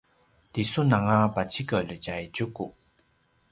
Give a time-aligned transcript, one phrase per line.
[0.51, 2.65] ti sun anga pacikel tjay Tjuku